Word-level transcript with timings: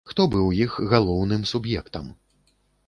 Хто 0.11 0.21
быў 0.35 0.47
іх 0.65 0.79
галоўным 0.93 1.47
суб'ектам? 1.53 2.05